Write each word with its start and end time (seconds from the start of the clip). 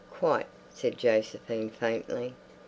"Quite," 0.09 0.47
said 0.71 0.97
Josephine 0.97 1.69
faintly. 1.69 2.33